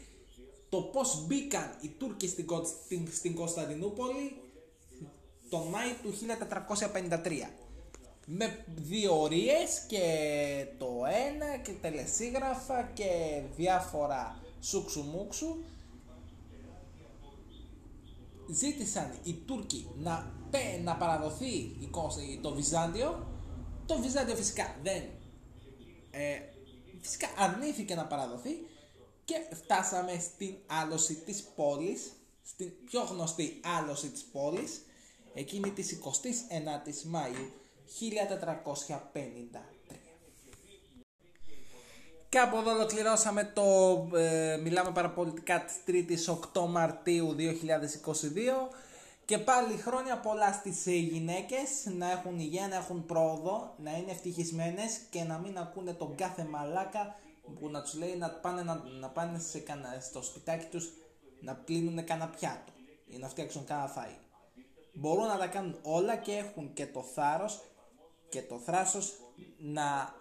[0.70, 4.42] το πώς μπήκαν οι Τούρκοι στην, Κον- στην, στην Κωνσταντινούπολη
[5.50, 6.14] τον Μάη του
[7.24, 7.42] 1453
[8.32, 10.06] με διορίες και
[10.78, 10.88] το
[11.28, 15.56] ένα και τελεσίγραφα και διάφορα σούξου-μούξου
[18.50, 23.28] ζήτησαν οι Τούρκοι να, πέ- να παραδοθεί η Κώστα- το Βυζάντιο.
[23.86, 25.04] Το Βυζάντιο φυσικά δεν
[26.12, 26.40] ε,
[27.02, 28.50] φυσικά αρνήθηκε να παραδοθεί
[29.26, 32.12] και φτάσαμε στην άλωση της πόλης
[32.44, 34.82] στην πιο γνωστή άλωση της πόλης
[35.34, 37.50] εκείνη της 29ης Μαΐου
[37.90, 39.80] 1453
[42.30, 43.64] και από εδώ ολοκληρώσαμε το
[44.18, 47.42] ε, Μιλάμε Παραπολιτικά της 3ης 8 Μαρτίου 2022
[49.26, 54.12] και πάλι χρόνια πολλά στις ε, γυναίκες να έχουν υγεία, να έχουν πρόοδο, να είναι
[54.12, 57.16] ευτυχισμένες και να μην ακούνε τον κάθε μαλάκα
[57.60, 60.90] που να τους λέει να πάνε, να, να πάνε σε κανα, στο σπιτάκι τους
[61.40, 62.72] να πλύνουν κανένα πιάτο
[63.08, 64.18] ή να φτιάξουν κανένα φαΐ.
[64.94, 67.62] Μπορούν να τα κάνουν όλα και έχουν και το θάρρος
[68.30, 69.14] και το θράσος
[69.58, 70.16] να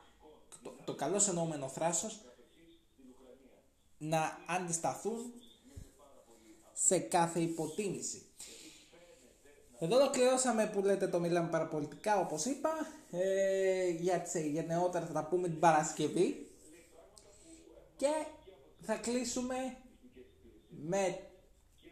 [0.63, 2.21] το, το καλό εννοούμενο θράσος
[3.99, 5.33] να αντισταθούν
[6.73, 8.23] σε κάθε υποτίμηση.
[9.79, 12.71] Εδώ ολοκληρώσαμε που λέτε το μιλάμε παραπολιτικά όπως είπα
[13.11, 16.51] ε, για, τις, για νεότερα θα τα πούμε την Παρασκευή
[17.97, 18.27] και
[18.81, 19.77] θα κλείσουμε
[20.69, 21.19] με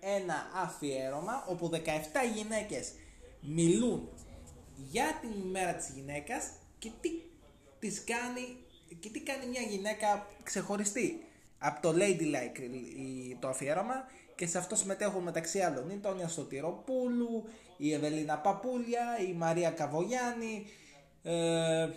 [0.00, 1.76] ένα αφιέρωμα όπου 17
[2.34, 2.92] γυναίκες
[3.40, 4.08] μιλούν
[4.76, 7.10] για την ημέρα της γυναίκας και τι
[7.78, 8.56] τις κάνει
[9.00, 11.24] και τι κάνει μια γυναίκα ξεχωριστή.
[11.58, 12.60] Από το Ladylike
[12.96, 13.94] η- το αφιέρωμα
[14.34, 17.44] και σε αυτό συμμετέχουν μεταξύ άλλων η Τόνια Σωτηροπούλου,
[17.76, 20.66] η Ευελίνα Παπούλια, η Μαρία Καβογιάννη,
[21.22, 21.88] ε,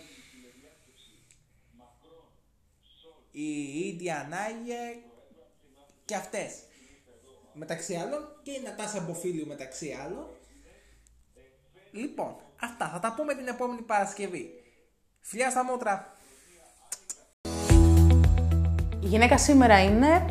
[3.32, 4.96] η Ίντια Νάγε
[6.04, 6.52] και αυτές.
[7.52, 10.26] Μεταξύ άλλων και η Νατάσα Μποφίλιου μεταξύ άλλων.
[11.92, 14.50] Λοιπόν αυτά θα τα πούμε την επόμενη Παρασκευή
[15.20, 16.06] φιλιά στα μούτρα
[19.00, 20.24] Η γυναίκα σήμερα είναι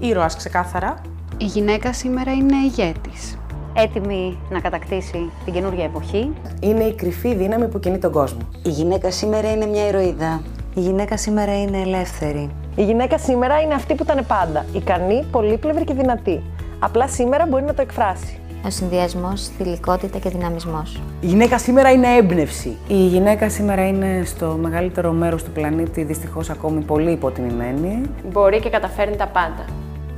[0.00, 1.02] ήρωας ξεκάθαρα.
[1.36, 3.38] Η γυναίκα σήμερα είναι ηγέτης.
[3.74, 6.32] Έτοιμη να κατακτήσει την καινούργια εποχή.
[6.60, 8.48] Είναι η κρυφή δύναμη που κινεί τον κόσμο.
[8.64, 10.42] Η γυναίκα σήμερα είναι μια ηρωίδα.
[10.74, 12.50] Η γυναίκα σήμερα είναι ελεύθερη.
[12.76, 14.66] Η γυναίκα σήμερα είναι αυτή που ήταν πάντα.
[14.72, 16.42] Ικανή, πολύπλευρη και δυνατή.
[16.78, 18.40] Απλά σήμερα μπορεί να το εκφράσει.
[18.66, 21.00] Ο συνδυασμός, θηλυκότητα και δυναμισμός.
[21.20, 22.76] Η γυναίκα σήμερα είναι έμπνευση.
[22.86, 28.00] Η γυναίκα σήμερα είναι στο μεγαλύτερο μέρος του πλανήτη δυστυχώς ακόμη πολύ υποτιμημένη.
[28.32, 29.64] Μπορεί και καταφέρνει τα πάντα.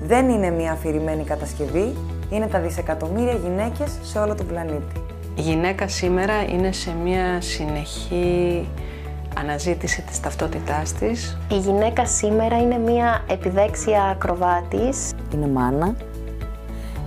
[0.02, 1.94] Δεν είναι μια αφηρημένη κατασκευή,
[2.30, 5.02] είναι τα δισεκατομμύρια γυναίκες σε όλο τον πλανήτη.
[5.34, 8.68] Η γυναίκα σήμερα είναι σε μια συνεχή
[9.38, 11.38] αναζήτηση της ταυτότητάς της.
[11.50, 15.12] Η γυναίκα σήμερα είναι μια επιδέξια ακροβάτης.
[15.34, 15.94] Είναι μάνα,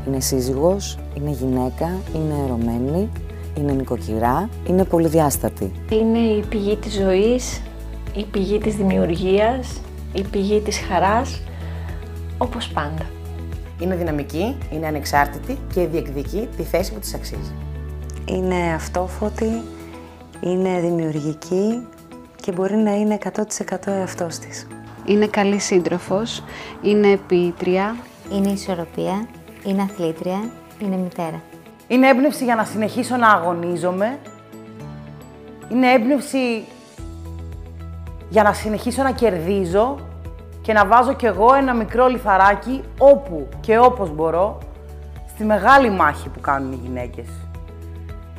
[0.08, 3.10] είναι σύζυγος, είναι γυναίκα, είναι ερωμένη,
[3.58, 5.72] είναι νοικοκυρά, είναι πολυδιάστατη.
[5.92, 7.62] Είναι η πηγή της ζωής,
[8.16, 9.82] η πηγή της δημιουργίας,
[10.14, 11.42] η πηγή της χαράς,
[12.38, 13.06] όπως πάντα.
[13.80, 17.54] Είναι δυναμική, είναι ανεξάρτητη και διεκδικεί τη θέση που της αξίζει.
[18.26, 19.62] Είναι αυτόφωτη,
[20.42, 21.88] είναι δημιουργική
[22.42, 24.68] και μπορεί να είναι 100% εαυτός της.
[25.06, 26.44] Είναι καλή σύντροφος,
[26.82, 27.96] είναι ποιήτρια.
[28.34, 29.28] Είναι ισορροπία,
[29.64, 30.50] είναι αθλήτρια,
[30.80, 31.42] είναι μητέρα.
[31.88, 34.20] Είναι έμπνευση για να συνεχίσω να αγωνίζομαι.
[35.70, 36.66] Είναι έμπνευση
[38.30, 39.98] για να συνεχίσω να κερδίζω
[40.62, 44.58] και να βάζω κι εγώ ένα μικρό λιθαράκι όπου και όπως μπορώ
[45.28, 47.28] στη μεγάλη μάχη που κάνουν οι γυναίκες.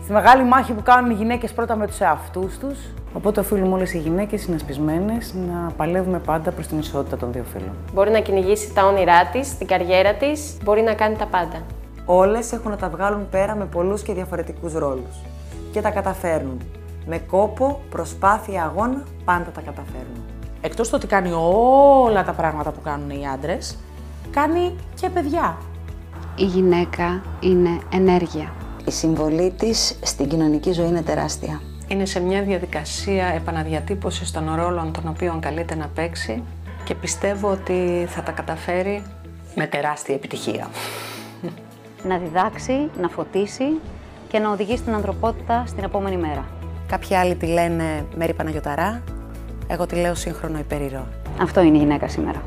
[0.02, 2.78] Στη μεγάλη μάχη που κάνουν οι γυναίκες πρώτα με τους εαυτούς τους.
[3.12, 7.72] Οπότε οφείλουμε όλες οι γυναίκες συνασπισμένες να παλεύουμε πάντα προς την ισότητα των δύο φύλων.
[7.92, 11.62] Μπορεί να κυνηγήσει τα όνειρά της, την καριέρα της, μπορεί να κάνει τα πάντα.
[12.04, 15.16] Όλες έχουν να τα βγάλουν πέρα με πολλούς και διαφορετικούς ρόλους.
[15.72, 16.60] Και τα καταφέρνουν.
[17.06, 20.24] Με κόπο, προσπάθεια, αγώνα, πάντα τα καταφέρνουν.
[20.60, 23.78] Εκτός το ότι κάνει όλα τα πράγματα που κάνουν οι άντρες,
[24.30, 25.56] κάνει και παιδιά.
[26.36, 28.52] Η γυναίκα είναι ενέργεια.
[28.86, 31.60] Η συμβολή της στην κοινωνική ζωή είναι τεράστια.
[31.88, 36.42] Είναι σε μια διαδικασία επαναδιατύπωσης των ρόλων των οποίων καλείται να παίξει
[36.84, 39.02] και πιστεύω ότι θα τα καταφέρει
[39.54, 40.70] με τεράστια επιτυχία.
[42.04, 43.64] Να διδάξει, να φωτίσει
[44.28, 46.44] και να οδηγήσει την ανθρωπότητα στην επόμενη μέρα.
[46.86, 49.02] Κάποιοι άλλοι τη λένε Μέρη Παναγιωταρά,
[49.66, 51.06] εγώ τη λέω σύγχρονο υπερηρώ.
[51.40, 52.42] Αυτό είναι η γυναίκα σήμερα.